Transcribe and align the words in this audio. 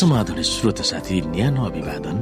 समाधान 0.00 0.40
श्रोत 0.42 0.80
साथी 0.80 1.20
न्यानो 1.28 1.60
अभिवादन। 1.60 2.16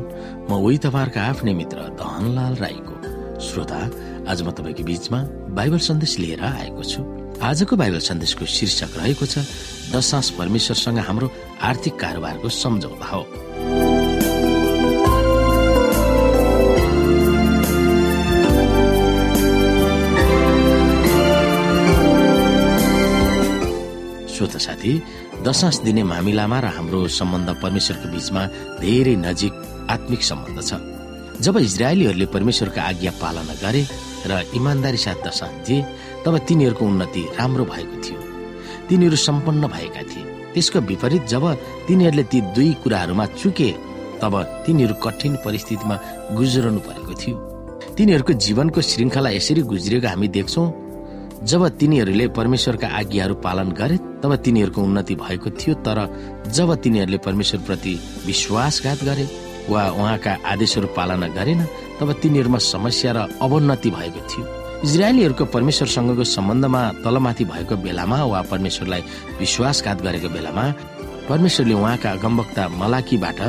म 0.51 0.53
उही 0.59 0.79
तपाईँहरूका 0.83 1.23
आफ्नै 1.23 1.53
मित्र 1.55 1.79
धनलाल 1.95 2.55
राईको 2.59 2.95
श्रोता। 3.39 3.79
आज 4.27 4.43
म 4.43 4.51
तपाईँको 4.51 4.83
बीचमा 4.83 5.19
बाइबल 5.55 5.79
सन्देश 5.79 6.19
लिएर 6.19 6.43
आएको 6.43 6.83
छु। 6.83 7.01
आजको 7.39 7.77
बाइबल 7.79 8.03
सन्देशको 8.03 8.45
शीर्षक 8.51 8.99
रहेको 8.99 9.27
छ 9.31 9.47
दशांश 9.95 10.31
परमेश्वरसँग 10.35 10.99
हाम्रो 11.07 11.31
आर्थिक 11.63 11.95
कारोबारको 12.03 12.49
सम्झौता 12.51 13.07
हो। 13.15 13.23
श्रोत 24.35 24.57
साथी 24.67 24.93
दशांश 25.45 25.77
दिने 25.87 26.03
मामिलामा 26.03 26.59
र 26.61 26.67
हाम्रो 26.77 26.99
सम्बन्ध 27.09 27.49
परमेश्वरको 27.63 28.07
बीचमा 28.11 28.43
धेरै 28.83 29.15
नजिक 29.23 29.55
आत्मिक 29.87 30.23
सम्बन्ध 30.23 30.59
छ। 30.61 30.71
जब 31.41 31.57
इजरायलीहरूले 31.59 32.27
परमेश्वरको 32.35 32.81
आज्ञा 32.81 33.13
पालना 33.23 33.55
गरे 33.63 33.83
र 34.27 34.33
इमान्दारी 34.59 34.99
साथ 34.99 35.19
दशांश 35.23 35.55
दिए 35.67 35.87
तब 36.27 36.35
तिनीहरूको 36.49 36.85
उन्नति 36.85 37.23
राम्रो 37.39 37.65
भएको 37.65 37.97
थियो। 38.03 38.19
तिनीहरू 38.89 39.17
सम्पन्न 39.17 39.63
भएका 39.71 40.03
थिए। 40.11 40.25
त्यसको 40.55 40.79
विपरीत 40.91 41.23
जब 41.31 41.45
तिनीहरूले 41.87 42.25
ती 42.33 42.39
दुई 42.57 42.73
कुराहरूमा 42.83 43.27
चुके 43.39 43.71
तब 44.19 44.35
तिनीहरू 44.67 44.95
कठिन 45.05 45.33
परिस्थितिमा 45.45 45.97
गुज्रनु 46.35 46.81
परेको 46.83 47.15
थियो। 47.15 47.37
तिनीहरूको 47.97 48.33
जीवनको 48.45 48.81
श्रृङ्खला 48.83 49.31
यसरी 49.39 49.63
गुज्रिएको 49.63 50.09
हामी 50.09 50.29
देख्छौँ। 50.29 50.67
जब 51.45 51.69
तिनीहरूले 51.79 52.27
परमेश्वरका 52.29 52.89
आज्ञाहरू 52.99 53.35
पालन 53.35 53.71
गरे 53.71 53.97
तब 54.23 54.35
तिनीहरूको 54.45 54.83
उन्नति 54.83 55.15
भएको 55.15 55.51
थियो 55.51 55.75
तर 55.87 55.99
जब 56.51 56.75
तिनीहरूले 56.75 57.19
परमेश्वरप्रति 57.19 57.95
विश्वासघात 58.27 59.05
गरे 59.05 59.27
वा 59.71 59.83
उहाँका 59.91 60.37
आदेशहरू 60.45 60.89
पालना 60.97 61.29
गरेन 61.29 61.63
तब 62.01 62.13
तिनीहरूमा 62.23 62.59
समस्या 62.59 63.13
र 63.13 63.19
अवोन्नति 63.43 63.91
भएको 63.91 64.21
थियो। 64.31 64.45
इजरायलीहरूको 64.85 65.45
परमेश्वरसँगको 65.45 66.25
सम्बन्धमा 66.27 66.83
तलमाथि 67.05 67.45
भएको 67.45 67.77
बेलामा 67.87 68.19
वा 68.25 68.43
परमेश्वरलाई 68.51 69.03
विश्वासघात 69.39 70.03
गरेको 70.03 70.29
बेलामा 70.29 70.65
परमेश्वरले 71.29 71.75
उहाँका 71.75 72.11
अगमवक्ता 72.11 72.69
मलाकीबाट 72.81 73.41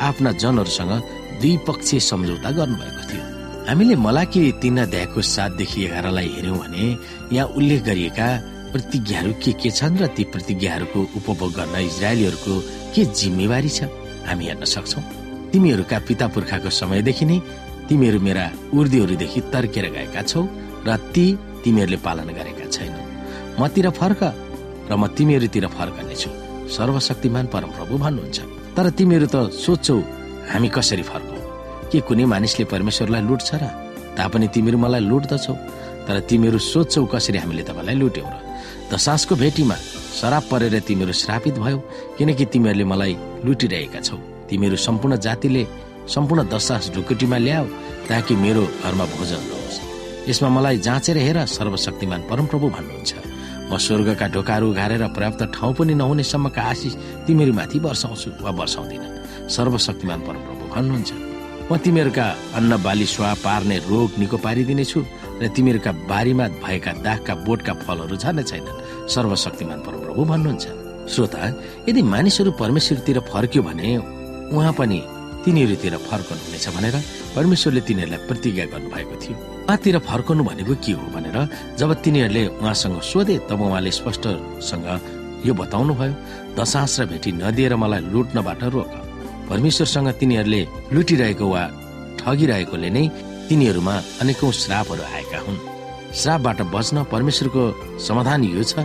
आफ्ना 0.00 0.32
जनहरूसँग 0.32 0.92
द्विपक्षीय 1.40 2.00
सम्झौता 2.00 2.50
गर्नुभएको 2.50 3.02
थियो। 3.08 3.27
हामीले 3.68 3.96
मलाकी 4.00 4.40
तीन 4.64 4.78
अध्यायको 4.80 5.20
सातदेखि 5.20 5.84
एघारलाई 5.84 6.28
हेर्यौँ 6.34 6.56
भने 6.56 6.84
यहाँ 7.36 7.52
उल्लेख 7.52 7.80
गरिएका 7.84 8.28
प्रतिज्ञाहरू 8.72 9.32
के 9.44 9.52
के 9.60 9.70
छन् 9.70 9.98
र 10.00 10.06
ती 10.16 10.24
प्रतिज्ञाहरूको 10.32 11.00
उपभोग 11.20 11.52
गर्न 11.52 11.76
इजरायलीहरूको 11.76 12.54
के 12.96 13.02
जिम्मेवारी 13.12 13.68
छ? 13.68 13.92
हामी 14.24 14.44
हेर्न 14.48 14.64
सक्छौ। 14.64 15.00
तिमीहरूका 15.52 15.98
पिता 16.08 16.26
पुर्खाको 16.32 16.70
समयदेखि 16.80 17.24
नै 17.28 17.38
तिमीहरू 17.88 18.18
मेरा 18.24 18.44
उर्दीहरूदेखि 18.72 19.40
तर्केर 19.52 19.86
गएका 19.92 20.22
छौ 20.24 20.42
र 20.88 20.96
ती 21.12 21.26
तिमीहरूले 21.64 21.98
पालन 22.00 22.28
गरेका 22.38 22.72
छैनौ। 22.72 23.00
मतिर 23.60 23.86
फर्क 24.00 24.20
र 24.88 24.92
म 24.96 25.12
तिमीहरूतिर 25.12 25.66
फर्कनेछु। 25.76 26.30
सर्वशक्तिमान 26.72 27.46
परमप्रभु 27.52 27.94
भन्नुहुन्छ। 28.00 28.38
तर 28.76 28.86
तिमीहरू 28.96 29.26
त 29.28 29.36
सोध्छौ 29.52 29.96
हामी 30.52 30.68
कसरी 30.72 31.04
फर्कौ? 31.12 31.37
के 31.90 32.00
कुनै 32.08 32.24
मानिसले 32.24 32.64
परमेश्वरलाई 32.72 33.22
लुट्छ 33.28 33.50
र 33.54 33.64
तापनि 34.16 34.46
तिमीहरू 34.54 34.78
मलाई 34.78 35.02
लुट्दछौ 35.10 35.54
तर 36.06 36.16
तिमीहरू 36.28 36.58
सोध्छौ 36.58 37.04
कसरी 37.12 37.38
हामीले 37.38 37.62
तपाईँलाई 37.68 37.96
लुट्यौ 38.02 38.26
र। 38.26 38.36
दशासको 38.92 39.34
भेटीमा 39.36 39.76
शराब 40.18 40.44
परेर 40.50 40.74
तिमीहरू 40.88 41.12
श्रापित 41.12 41.54
भयो 41.64 41.78
किनकि 42.18 42.44
तिमीहरूले 42.52 42.84
मलाई 42.92 43.14
लुटिरहेका 43.44 44.00
छौ। 44.00 44.16
तिमीहरू 44.48 44.76
सम्पूर्ण 44.76 45.16
जातिले 45.26 45.62
सम्पूर्ण 46.08 46.40
दशास 46.48 46.90
ढुकुटीमा 46.94 47.38
ल्याऊ 47.46 47.66
ताकि 48.08 48.34
मेरो 48.44 48.62
घरमा 48.84 49.04
भोजन 49.12 49.42
रहोस् 49.52 49.78
यसमा 50.28 50.48
मलाई 50.48 50.76
जाँचेर 50.86 51.16
हेर 51.26 51.38
सर्वशक्तिमान 51.46 52.20
परमप्रभु 52.30 52.66
भन्नुहुन्छ। 52.76 53.12
म 53.68 53.76
स्वर्गका 53.76 54.26
ढोकाहरू 54.32 54.66
उघारेर 54.72 55.04
पर्याप्त 55.12 55.42
ठाउँ 55.54 55.74
पनि 55.76 55.94
नहुने 56.00 56.24
सम्मका 56.24 56.62
आशिष 56.72 56.94
तिमीहरूमाथि 57.28 57.78
वर्षाउँछु 57.84 58.28
वा 58.40 58.50
वर्षाउँदिन। 58.60 59.02
सर्वशक्तिमान 59.52 60.20
परमप्रभु 60.26 60.64
भन्नुहुन्छ। 60.74 61.27
म 61.68 61.76
तिमीहरूका 61.84 62.26
अन्न 62.56 62.72
बाली 62.80 63.06
स्वा 63.06 63.30
पार्ने 63.44 63.76
रोग 63.92 64.10
निको 64.18 64.36
पारिदिनेछु 64.40 65.00
र 65.36 65.48
तिमीहरूका 65.52 65.92
बारीमा 66.08 66.46
भएका 66.64 66.92
दागका 67.04 67.34
बोटका 67.44 67.72
फलहरू 67.84 68.16
झर्ने 68.16 68.42
छैनन्। 68.42 68.80
सर्वशक्तिमान 69.12 69.78
परमप्रभु 69.84 70.22
भन्नुहुन्छ। 70.32 70.64
श्रोता 71.12 71.40
यदि 71.88 72.00
मानिसहरू 72.02 72.50
परमेश्वरतिर 72.56 73.18
फर्क्यो 73.28 73.62
भने 73.68 73.88
उहाँ 74.56 74.72
पनि 74.80 74.98
तिनीहरूतिर 75.44 75.94
फर्कनु 76.08 76.40
हुनेछ 76.40 76.66
भनेर 76.76 76.96
परमेश्वरले 77.36 77.80
तिनीहरूलाई 77.88 78.20
प्रतिज्ञा 78.28 78.64
गर्नुभएको 78.72 79.14
थियो। 79.22 79.36
उहाँतिर 79.68 79.96
फर्कनु 80.08 80.42
भनेको 80.48 80.74
के 80.80 80.92
हो 80.96 81.06
भनेर 81.12 81.36
जब 81.76 81.90
तिनीहरूले 82.00 82.42
उहाँसँग 82.64 82.96
सोधे 83.12 83.36
तब 83.44 83.60
उहाँले 83.60 83.90
स्पष्टसँग 83.92 84.88
यो 85.44 85.52
बताउनु 85.52 85.92
भयो 86.00 86.14
दशांश 86.56 87.00
र 87.00 87.06
भेटी 87.12 87.30
नदिएर 87.36 87.76
मलाई 87.76 88.00
लुट्नबाट 88.08 88.62
रोक। 88.72 88.92
परमेश्वरसँग 89.50 90.08
तिनीहरूले 90.20 90.60
लुटिरहेको 90.92 91.46
वा 91.48 91.62
ठगिरहेकोले 92.20 92.90
नै 92.90 93.04
तिनीहरूमा 93.48 93.94
अनेकौं 94.20 94.50
श्रापहरू 94.60 95.02
आएका 95.16 95.38
हुन्। 95.46 95.58
श्रापबाट 96.20 96.58
बच्न 96.74 96.96
परमेश्वरको 97.12 97.62
समाधान 98.06 98.44
यो 98.44 98.62
छ 98.62 98.84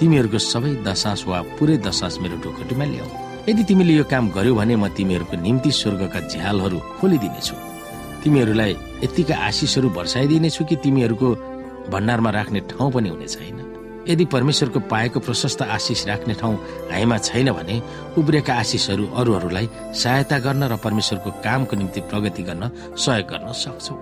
तिमीहरूको 0.00 0.38
सबै 0.38 0.72
दशास 0.88 1.20
वा 1.28 1.38
पुरै 1.56 1.76
दशास 1.86 2.18
मेरो 2.22 2.36
ढोकटीमा 2.44 2.84
ल्याऊ। 2.84 3.08
यदि 3.48 3.62
तिमीले 3.68 3.92
यो 3.98 4.04
काम 4.04 4.24
गर्यो 4.36 4.54
भने 4.54 4.74
म 4.76 4.88
तिमीहरूको 4.96 5.36
निम्ति 5.44 5.70
स्वर्गका 5.72 6.20
झ्यालहरू 6.32 6.78
खोलिदिनेछु। 6.98 7.54
तिमीहरूलाई 8.24 8.72
यतिका 9.04 9.34
आशिषहरू 9.48 9.88
वर्षाइदिनेछु 9.98 10.64
कि 10.64 10.76
तिमीहरूको 10.84 11.28
भण्डारमा 11.92 12.30
राख्ने 12.30 12.60
ठाउँ 12.70 12.92
पनि 12.92 13.08
हुने 13.08 13.28
छैन। 13.28 13.58
यदि 14.08 14.24
परमेश्वरको 14.24 14.80
पाएको 14.88 15.20
प्रशस्त 15.20 15.62
आशिष 15.62 16.06
राख्ने 16.06 16.34
ठाउँ 16.34 16.56
हामीमा 16.90 17.18
छैन 17.18 17.52
भने 17.52 17.76
उब्रेका 18.18 18.54
आशिषहरू 18.54 19.04
अरूहरूलाई 19.14 19.68
सहायता 19.94 20.38
गर्न 20.38 20.62
र 20.72 20.76
परमेश्वरको 20.76 21.30
कामको 21.44 21.76
निम्ति 21.76 22.00
प्रगति 22.08 22.42
गर्न 22.42 22.70
सहयोग 22.96 23.26
गर्न 23.28 23.52
सक्छौ। 23.52 23.94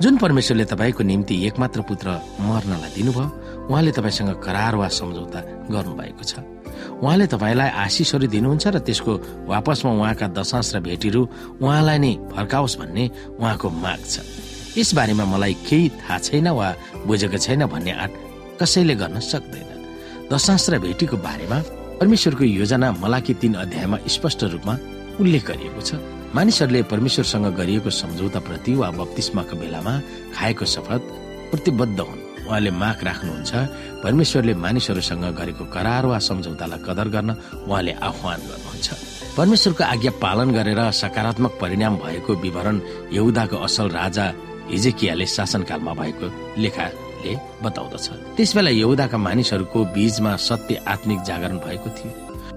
जुन 0.00 0.16
परमेश्वरले 0.16 0.64
तपाईँको 0.64 1.02
निम्ति 1.04 1.34
एकमात्र 1.46 1.80
पुत्र 1.84 2.08
मर्नलाई 2.40 2.90
दिनुभयो 2.96 3.26
उहाँले 3.68 3.92
तपाईँसँग 3.92 4.30
करार 4.40 4.74
वा 4.76 4.88
सम्झौता 4.88 5.40
गर्नुभएको 5.68 6.24
छ। 6.24 6.32
उहाँले 6.98 7.26
तपाईँलाई 7.28 7.70
आशिषहरू 7.84 8.26
दिनुहुन्छ 8.26 8.66
र 8.66 8.78
त्यसको 8.80 9.12
वापसमा 9.52 9.92
उहाँका 9.92 10.26
दशांश 10.32 10.74
र 10.74 10.80
भेटीहरू 10.80 11.22
उहाँलाई 11.60 11.98
नै 11.98 12.12
फर्काओस् 12.32 12.78
भन्ने 12.80 13.04
उहाँको 13.36 13.68
माग 13.68 14.00
छ। 14.08 14.24
यस 14.80 14.94
बारेमा 14.96 15.24
मलाई 15.28 15.54
केही 15.68 15.88
थाहा 16.00 16.18
छैन 16.18 16.48
वा 16.48 16.68
बुझेको 17.06 17.36
छैन 17.36 17.66
भन्ने 17.68 17.92
आँट 17.92 18.12
कसैले 18.60 18.94
गर्न 18.94 19.20
सक्दैन। 19.20 19.70
दशांश 20.32 20.70
र 20.70 20.78
भेटीको 20.78 21.16
बारेमा 21.16 21.58
परमेश्वरको 22.00 22.44
योजना 22.44 22.88
मलाकी 23.02 23.34
तीन 23.34 23.54
अध्यायमा 23.54 23.98
स्पष्ट 24.08 24.40
रूपमा 24.52 24.74
उल्लेख 25.20 25.42
गरिएको 25.46 25.80
छ। 25.80 25.90
मानिसहरूले 26.34 26.82
परमेश्वरसँग 26.88 27.46
गरिएको 27.54 27.90
सम्झौता 27.92 28.40
प्रति 28.40 28.72
वा 28.74 28.90
बत्तिस्माको 28.96 29.54
बेलामा 29.56 29.92
खाएको 30.34 30.64
शपथ 30.64 31.02
प्रतिबद्ध 31.50 32.00
हुन्। 32.00 32.20
उहाँले 32.48 32.70
माग 32.70 32.98
राख्नुहुन्छ 33.04 33.52
परमेश्वरले 34.02 34.54
मानिसहरूसँग 34.54 35.24
गरेको 35.38 35.64
करार 35.68 36.04
वा 36.06 36.18
सम्झौतालाई 36.18 36.80
कदर 36.86 37.08
गर्न 37.14 37.30
उहाँले 37.68 37.92
आह्वान 37.92 38.40
गर्नुहुन्छ। 38.48 38.88
परमेश्वरको 39.36 39.84
आज्ञा 39.84 40.12
पालन 40.24 40.48
गरेर 40.50 40.80
सकारात्मक 40.92 41.52
परिणाम 41.60 41.94
भएको 42.02 42.32
विवरण 42.34 42.76
यहुदाको 43.12 43.56
असल 43.56 43.88
राजा 44.00 44.26
हिजेकियाले 44.72 45.26
शासनकालमा 45.26 45.92
भएको 45.94 46.26
लेखाले 47.22 47.64
बताउँदछ। 47.64 48.36
त्यस 48.36 48.54
बेला 48.56 48.70
यहुदाका 48.70 49.18
मानिसहरूको 49.18 49.84
बीचमा 49.94 50.36
सत्य 50.36 50.74
आत्मिक 50.86 51.22
जागरण 51.22 51.56
भएको 51.58 51.90
थियो। 51.90 52.10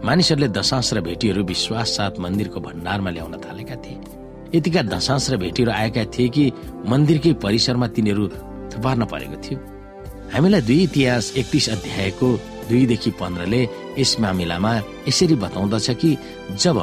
मानिसहरूले 0.04 0.48
दशांश 0.48 0.94
र 0.94 1.02
भेटीहरू 1.02 1.44
विश्वास 1.44 1.88
साथ 1.90 2.20
मन्दिरको 2.20 2.60
भण्डारमा 2.60 3.10
ल्याउन 3.10 3.34
थालेका 3.46 3.76
थिए। 3.76 3.98
यतिका 4.56 4.82
दशांश 4.82 5.30
र 5.30 5.38
भेटीहरू 5.38 5.72
आएका 5.72 6.04
थिए 6.06 6.30
कि 6.30 6.52
मन्दिरकै 6.86 7.34
परिसरमा 7.34 7.88
तिनीहरू 7.88 8.28
थुपार्न 8.72 9.06
परेको 9.06 9.38
थियो। 9.42 9.58
हामीलाई 10.34 10.62
दुई 10.62 10.84
इतिहास 10.84 11.34
एकतिस 11.38 11.70
अध्यायको 11.70 12.28
दुईदेखि 12.70 13.12
पन्ध्रले 13.12 13.62
यस 14.00 14.20
मामिलामा 14.20 14.74
यसरी 15.08 15.36
बताउँदछ 15.36 15.90
कि 16.02 16.18
जब 16.58 16.78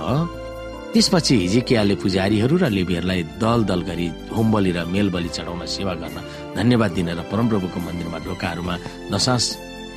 त्यसपछि 0.93 1.35
हिजिकियाले 1.37 1.95
पुजारीहरू 2.05 2.57
र 2.61 2.69
लिबीहरूलाई 2.69 3.21
दल 3.41 3.61
दल 3.65 3.81
गरी 3.89 4.07
होमबली 4.37 4.71
र 4.77 4.85
मेलबली 4.93 5.31
चढाउन 5.37 5.65
सेवा 5.65 5.95
गर्न 5.97 6.17
धन्यवाद 6.53 6.91
दिन 6.93 7.09
र 7.17 7.21
परमप्रभुको 7.33 7.79
मन्दिरमा 7.81 8.19
ढोकाहरूमा 8.29 8.75
दशांश 9.09 9.45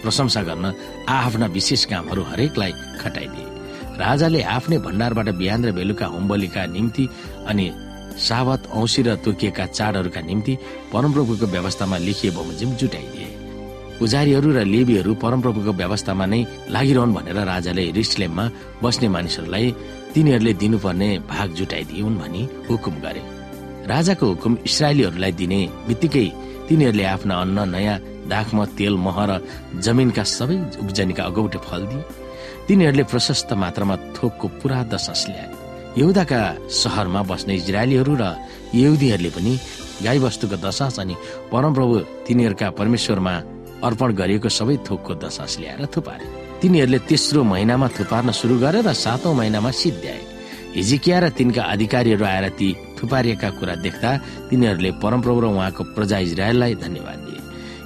प्रशंसा 0.04 0.42
गर्न 0.48 0.66
आफ्ना 1.20 1.48
विशेष 1.52 1.82
कामहरू 1.92 2.22
हरेकलाई 2.32 2.72
खटाइदिए। 3.04 3.48
राजाले 4.00 4.42
आफ्नै 4.56 4.78
भण्डारबाट 4.88 5.28
बिहान 5.36 5.62
र 5.68 5.72
बेलुका 5.76 6.06
होमबलीका 6.16 6.62
निम्ति 6.76 7.04
अनि 7.52 7.66
सावत 8.28 8.62
औँसी 8.72 9.02
र 9.04 9.20
तोकिएका 9.20 9.66
चाडहरूका 9.78 10.22
निम्ति 10.22 10.54
परमप्रभुको 10.94 11.46
व्यवस्थामा 11.56 11.98
लेखिए 12.08 12.32
बमोजिम 12.32 12.70
जुटाइदिए। 12.80 13.28
पुजारीहरू 14.00 14.50
र 14.52 14.60
लेबीहरू 14.64 15.12
परमप्रभुको 15.24 15.72
व्यवस्थामा 15.72 16.26
नै 16.32 16.42
लागिरहन् 16.72 17.16
भनेर 17.16 17.38
राजाले 17.52 17.84
रिस्लेममा 18.00 18.46
बस्ने 18.84 19.08
मानिसहरूलाई 19.16 19.68
तिनीहरूले 20.16 20.54
दिनुपर्ने 20.56 21.10
भाग 21.28 21.50
जुटाइदिउन् 21.60 22.18
भनी 22.18 22.42
हुकुम 22.70 22.96
गरे। 23.04 23.22
राजाको 23.92 24.26
हुकुम 24.26 24.54
इसरायलीहरूलाई 24.64 25.32
दिने 25.36 25.60
बित्तिकै 25.88 26.28
तिनीहरूले 26.68 27.06
आफ्ना 27.06 27.36
अन्न 27.44 27.60
नयाँ 27.70 27.98
दाखमा 28.32 28.64
तेल 28.80 28.96
मह 28.96 29.18
र 29.30 29.32
जमिनका 29.86 30.24
सबै 30.24 30.58
उब्जनीका 30.84 31.24
अगौटे 31.30 31.60
फल 31.68 31.82
दिए। 31.92 32.08
तिनीहरूले 32.68 33.04
प्रशस्त 33.12 33.54
मात्रामा 33.54 33.96
थोकको 34.16 34.48
पुरा 34.64 34.80
दशास 34.88 35.22
ल्याए। 35.30 35.52
यहुदाका 36.00 36.40
सहरमा 36.72 37.22
बस्ने 37.30 37.54
इजरायलीहरू 37.62 38.14
र 38.16 38.24
यहुदीहरूले 38.74 39.30
पनि 39.36 39.54
गाई 40.06 40.20
वस्तुको 40.24 40.58
दशास 40.64 41.00
अनि 41.04 41.16
परमप्रभु 41.52 41.96
तिनीहरूका 42.26 42.68
परमेश्वरमा 42.80 43.34
अर्पण 43.84 44.10
गरिएको 44.20 44.50
सबै 44.50 44.76
थोकको 44.88 45.12
दशास 45.26 45.60
ल्याएर 45.60 45.86
थुपारे। 45.94 46.45
तिनीहरूले 46.62 47.00
तेस्रो 47.10 47.44
महिनामा 47.44 47.88
थुपार्न 47.98 48.31
सुरु 48.31 48.56
गरे 48.60 48.81
र 48.81 48.94
सातौं 48.96 49.34
महिनामा 49.36 49.72
सिद्ध्याए। 49.72 50.22
हिजिकिया 50.75 51.18
र 51.19 51.30
तिनका 51.38 51.63
अधिकारीहरू 51.63 52.25
आएर 52.25 52.48
ती 52.60 52.68
थुपारिएका 52.98 53.50
कुरा 53.60 53.75
देख्दा 53.86 54.10
तिनीहरूले 54.50 54.92
परमप्रभु 55.04 55.40
र 55.40 55.46
उहाँको 55.46 55.84
प्रजा 55.96 56.18
इजरायललाई 56.28 56.75
धन्यवाद 56.75 57.19
दिए। 57.25 57.40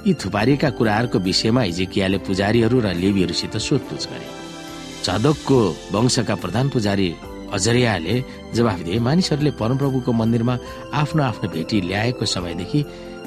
यी 0.06 0.12
थुपारिएका 0.14 0.70
कुराहरूको 0.78 1.18
विषयमा 1.18 1.62
हिजिकियाले 1.62 2.18
पुजारीहरू 2.26 2.76
र 2.80 2.94
लेबीहरूसित 2.94 3.56
सोधपुछ 3.58 4.02
गरे। 4.10 4.28
चादकको 5.04 5.58
वंशका 5.92 6.34
प्रधान 6.34 6.68
पुजारी 6.68 7.08
अजरियाले 7.52 8.14
जवाफ 8.54 8.78
दिए 8.86 8.98
मानिसहरूले 8.98 9.50
परमप्रभुको 9.60 10.12
मन्दिरमा 10.12 10.54
आफ्नो 10.94 11.22
आफ्नो 11.22 11.46
भेटी 11.50 11.80
ल्याएको 11.80 12.24
समयदेखि 12.24 12.80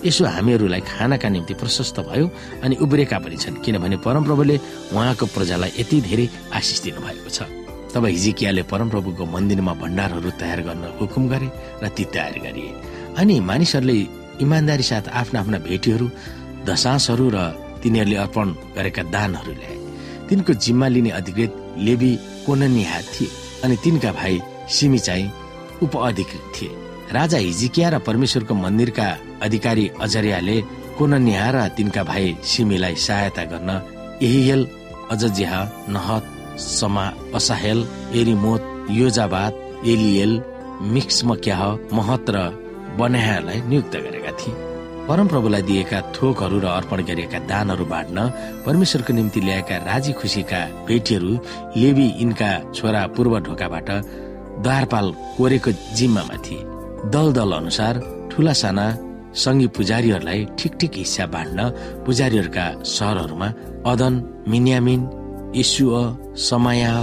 यसो 0.05 0.25
हामीहरूलाई 0.25 0.81
खानाका 0.83 1.29
निम्ति 1.29 1.53
प्रशस्त 1.53 1.99
भयो 2.07 2.25
अनि 2.63 2.75
उब्रेका 2.83 3.17
पनि 3.19 3.37
छन्। 3.37 3.61
किनभने 3.63 3.97
परमप्रभुले 4.05 4.55
उहाँको 4.93 5.25
प्रजालाई 5.35 5.71
यति 5.79 5.97
धेरै 6.07 6.25
आशिष 6.53 6.79
दिनु 6.83 6.99
भएको 7.01 7.29
छ। 7.29 7.47
तब 7.93 8.05
हिजिकियाले 8.05 8.63
परमप्रभुको 8.71 9.23
मन्दिरमा 9.25 9.73
भण्डारहरू 9.81 10.29
तयार 10.41 10.59
गर्न 10.67 10.83
हुकुम 10.99 11.23
गरे 11.29 11.47
र 11.83 11.87
ती 11.95 12.03
तयार 12.09 12.35
गरिए। 12.45 12.71
अनि 13.17 13.35
मानिसहरूले 13.39 13.97
इमान्दारी 14.41 14.83
साथ 14.83 15.05
आफ्ना 15.13 15.39
आफ्ना 15.39 15.57
भेटीहरू 15.67 16.07
दशासहरू 16.67 17.27
र 17.35 17.37
तिनीहरूले 17.83 18.17
अर्पण 18.23 18.47
गरेका 18.75 19.03
दानहरू 19.13 19.53
ल्याए। 19.53 19.77
तिनको 20.27 20.51
जिम्मा 20.57 20.87
लिने 20.87 21.09
अधिकृत 21.19 21.51
लेबी 21.85 22.11
कोननिहा 22.45 22.99
थिए 23.13 23.29
अनि 23.63 23.75
तिनका 23.83 24.11
भाइ 24.11 24.41
सिमी 24.67 24.99
चाहिँ 24.99 25.31
उप 25.83 25.93
अधिकृत 25.95 26.43
थिए। 26.55 26.71
राजा 27.13 27.37
हिजिकिया 27.37 27.89
र 27.89 27.99
परमेश्वरको 27.99 28.53
मन्दिरका 28.55 29.07
अधिकारी 29.43 29.85
अजरियाले 30.01 30.57
कोननिहा 30.97 31.49
र 31.55 31.67
तिनका 31.77 32.03
भाइ 32.03 32.25
सिमीलाई 32.51 32.95
सहायता 33.05 33.43
गर्न 33.51 33.69
एहियल 34.21 34.61
अजजिहा 35.11 35.61
नहत 35.89 36.25
समा 36.59 37.05
असाहेल 37.35 37.79
एरिमोत 38.19 38.63
योजाबाद 38.91 39.53
एलिएल 39.93 40.33
मिक्समक्याह 40.95 41.61
महत 41.97 42.29
र 42.29 42.37
बनाहरूलाई 42.99 43.59
नियुक्त 43.69 43.95
गरेका 44.05 44.31
थिए। 44.39 44.53
परमप्रभुलाई 45.07 45.61
दिएका 45.69 45.99
थोकहरू 46.15 46.57
र 46.63 46.65
अर्पण 46.77 46.99
गरिएका 47.03 47.39
दानहरू 47.51 47.85
बाँड्न 47.85 48.17
परमेश्वरको 48.65 49.13
निम्ति 49.13 49.39
ल्याएका 49.41 49.77
राजी 49.89 50.11
खुसीका 50.19 50.59
भेटीहरू 50.87 51.31
लेबी 51.81 52.07
यिनका 52.19 52.51
छोरा 52.75 53.01
पूर्व 53.15 53.33
ढोकाबाट 53.47 53.89
द्वारपाल 54.63 55.07
कोरेको 55.37 55.71
जिम्मामा 55.97 56.37
थिए। 56.45 56.61
दल 57.13 57.27
दल 57.37 57.51
अनुसार 57.51 57.93
ठुला 58.31 58.53
साना 58.61 58.85
सङ्घी 59.41 59.67
पुजारीहरूलाई 59.75 60.39
ठिक 60.59 60.73
ठिक 60.79 60.93
हिस्सा 61.01 61.25
बाँड्न 61.33 61.59
पुजारीहरूका 62.05 62.65
सहरहरूमा 62.95 63.47
अदन 63.91 64.13
मिन्यामिन 64.51 65.01
इसु 65.61 65.85
समाया 66.49 66.93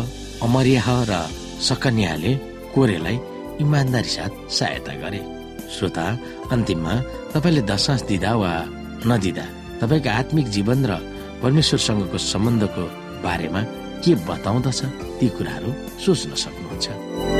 अमरियाह 0.46 0.88
र 1.10 1.12
सकन्याले 1.68 2.32
कोरेलाई 2.74 3.16
इमान्दारी 3.64 4.10
साथ 4.16 4.32
सहायता 4.58 4.92
गरे। 5.02 5.20
श्रोता 5.74 6.06
अन्तिममा 6.54 6.94
तपाईँले 7.34 7.62
दशांश 7.70 8.02
दिँदा 8.10 8.32
वा 8.40 8.52
नदिँदा 9.10 9.46
तपाईँको 9.80 10.10
आत्मिक 10.20 10.46
जीवन 10.56 10.80
र 10.90 10.92
परमेश्वरसँगको 11.42 12.18
सम्बन्धको 12.32 12.84
बारेमा 13.26 13.62
के 14.02 14.12
बताउँदछ 14.28 14.80
ती 15.18 15.26
कुराहरू 15.36 15.70
सोच्न 16.04 16.30
सक्नुहुन्छ। 16.44 17.39